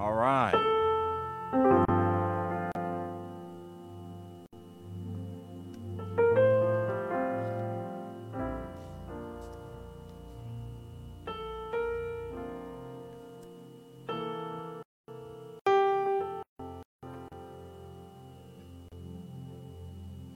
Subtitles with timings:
[0.00, 0.54] All right.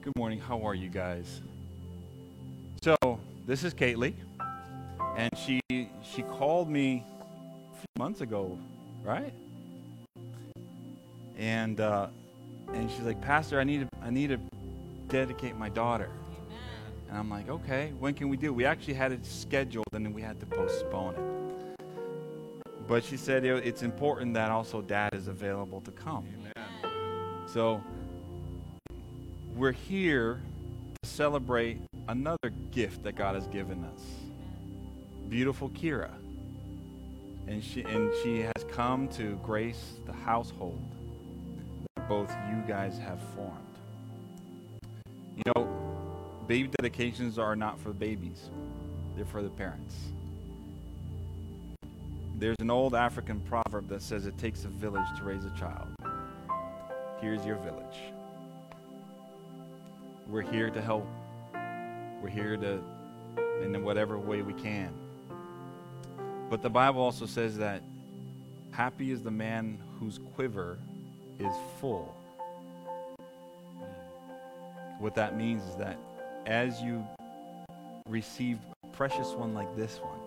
[0.03, 0.41] Good morning.
[0.41, 1.41] How are you guys?
[2.83, 2.95] So,
[3.47, 4.13] this is Kately,
[5.17, 5.63] and she
[6.03, 7.03] she called me
[7.73, 8.59] a few months ago,
[9.03, 9.33] right?
[11.37, 12.09] And uh,
[12.73, 14.39] and she's like, Pastor, I need to I need to
[15.09, 16.11] dedicate my daughter.
[17.09, 18.47] And I'm like, okay, when can we do?
[18.47, 18.55] it?
[18.55, 21.79] We actually had it scheduled, and then we had to postpone it.
[22.87, 26.27] But she said it, it's important that also Dad is available to come.
[27.47, 27.83] So
[29.55, 30.43] we're here
[31.03, 31.79] to celebrate
[32.09, 34.03] another gift that God has given us.
[35.29, 36.11] Beautiful Kira.
[37.47, 40.94] And she and she has come to grace the household
[42.09, 43.61] both you guys have formed.
[45.37, 48.51] You know, baby dedications are not for babies.
[49.17, 49.97] They're for the parents.
[52.37, 55.89] There's an old African proverb that says it takes a village to raise a child.
[57.21, 57.97] Here's your village.
[60.27, 61.07] We're here to help.
[62.21, 62.81] We're here to,
[63.63, 64.93] in whatever way we can.
[66.51, 67.83] But the Bible also says that
[68.71, 70.79] happy is the man whose quiver
[71.39, 72.15] is full.
[74.99, 75.99] What that means is that
[76.47, 77.07] as you
[78.09, 80.19] receive a precious one like this one,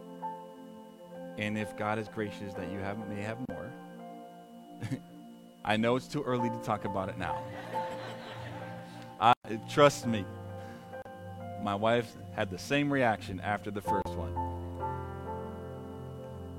[1.37, 3.71] and if God is gracious that you have, may have more,
[5.65, 7.41] I know it's too early to talk about it now.
[9.19, 9.33] I,
[9.69, 10.25] trust me,
[11.63, 14.33] my wife had the same reaction after the first one.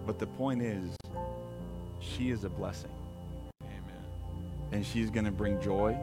[0.07, 0.97] But the point is,
[2.01, 2.91] she is a blessing.
[4.72, 5.98] And she's going to bring joy,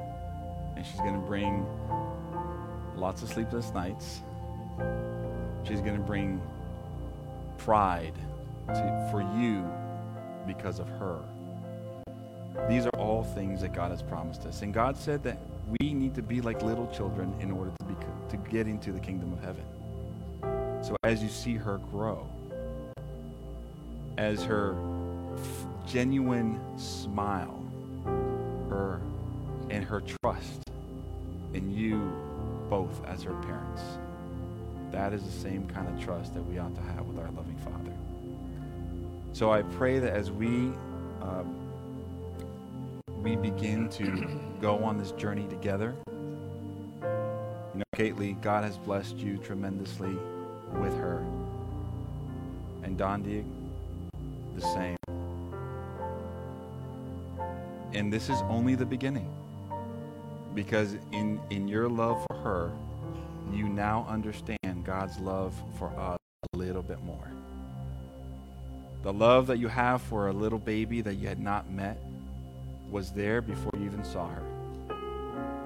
[0.76, 1.66] and she's going to bring
[2.96, 4.22] lots of sleepless nights.
[5.64, 6.42] She's going to bring
[7.58, 8.14] pride
[8.68, 9.70] to, for you
[10.48, 11.22] because of her.
[12.70, 14.62] These are all things that God has promised us.
[14.62, 15.40] And God said that
[15.80, 17.96] we need to be like little children in order to, be,
[18.30, 19.66] to get into the kingdom of heaven.
[20.84, 22.30] So as you see her grow,
[24.18, 24.76] as her
[25.86, 27.65] genuine smile,
[28.76, 29.02] her
[29.70, 30.62] and her trust
[31.54, 32.12] in you
[32.70, 33.82] both as her parents,
[34.92, 37.58] that is the same kind of trust that we ought to have with our loving
[37.58, 37.94] Father.
[39.34, 40.72] So I pray that as we
[41.22, 41.56] um,
[43.22, 44.28] we begin to
[44.62, 45.96] go on this journey together.
[47.02, 50.16] You know, Kately, God has blessed you tremendously
[50.74, 51.26] with her.
[52.84, 53.46] And Don Dieg,
[54.56, 54.98] the same.
[57.96, 59.34] And this is only the beginning.
[60.54, 62.72] Because in, in your love for her,
[63.52, 66.20] you now understand God's love for us
[66.54, 67.32] a little bit more.
[69.04, 71.98] The love that you have for a little baby that you had not met
[72.90, 74.44] was there before you even saw her.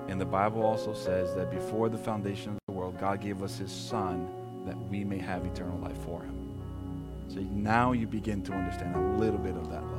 [0.07, 3.57] And the Bible also says that before the foundation of the world, God gave us
[3.57, 4.27] his son
[4.65, 6.35] that we may have eternal life for him.
[7.27, 9.98] So now you begin to understand a little bit of that love.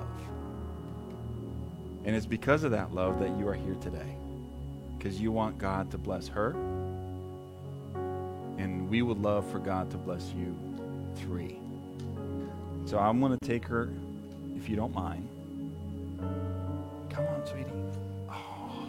[2.10, 4.16] And it's because of that love that you are here today.
[4.98, 6.56] Because you want God to bless her.
[8.59, 10.53] And we would love for God to bless you
[11.15, 11.60] three.
[12.84, 13.93] So I'm going to take her,
[14.56, 15.28] if you don't mind.
[17.10, 17.71] Come on, sweetie.
[18.28, 18.88] Oh.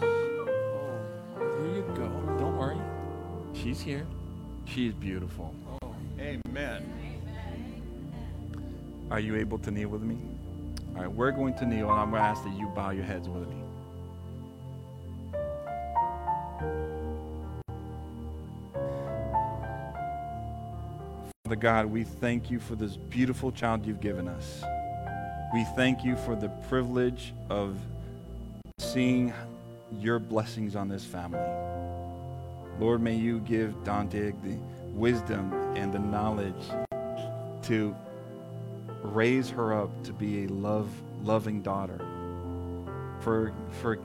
[0.00, 2.08] Here you go.
[2.38, 2.80] Don't worry.
[3.52, 4.06] She's here.
[4.64, 5.54] She is beautiful.
[5.82, 6.90] Oh, amen.
[9.10, 10.16] Are you able to kneel with me?
[10.94, 13.04] All right, we're going to kneel, and I'm going to ask that you bow your
[13.04, 13.56] heads with me.
[21.44, 24.62] Father God, we thank you for this beautiful child you've given us.
[25.52, 27.76] We thank you for the privilege of
[28.78, 29.32] seeing
[29.98, 31.40] your blessings on this family.
[32.78, 34.56] Lord, may you give Dante the
[34.92, 36.64] wisdom and the knowledge
[37.62, 37.96] to
[39.02, 40.88] raise her up to be a love,
[41.22, 42.00] loving daughter.
[43.20, 43.98] For, for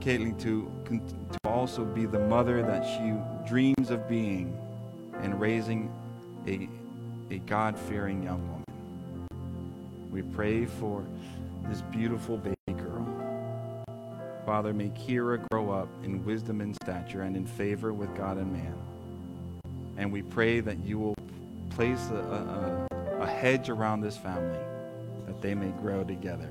[0.00, 1.00] Caitlin to, to
[1.44, 3.14] also be the mother that she
[3.48, 4.58] dreams of being
[5.22, 5.92] and raising
[6.46, 6.68] a,
[7.32, 8.64] a God fearing young woman.
[10.10, 11.04] We pray for
[11.68, 13.06] this beautiful baby girl.
[14.44, 18.52] Father, may Kira grow up in wisdom and stature and in favor with God and
[18.52, 18.74] man.
[19.96, 21.16] And we pray that you will
[21.70, 24.58] place a, a, a hedge around this family
[25.26, 26.50] that they may grow together.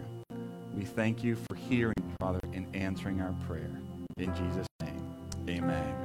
[0.76, 3.80] We thank you for hearing, Father, and answering our prayer.
[4.18, 5.06] In Jesus' name,
[5.48, 6.04] amen.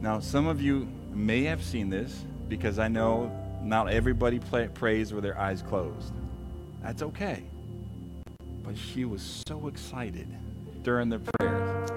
[0.00, 3.30] Now, some of you may have seen this because I know
[3.62, 6.12] not everybody play, prays with their eyes closed.
[6.82, 7.42] That's okay.
[8.62, 10.28] But she was so excited
[10.82, 11.90] during the prayers.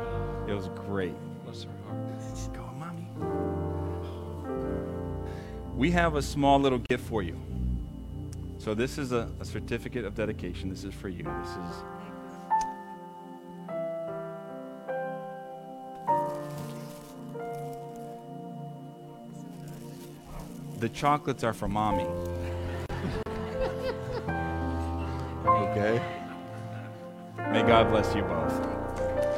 [0.48, 1.14] It was great.
[1.46, 2.71] Bless her heart.
[5.76, 7.40] We have a small little gift for you.
[8.60, 10.70] So this is a, a certificate of dedication.
[10.70, 11.24] This is for you.
[11.24, 11.76] This is.
[20.80, 22.08] The chocolates are for mommy.
[25.72, 26.02] okay?
[27.52, 29.31] May God bless you both.